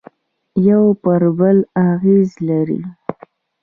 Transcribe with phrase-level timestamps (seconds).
[0.69, 1.57] یوه پر بل
[1.89, 2.81] اغېز لري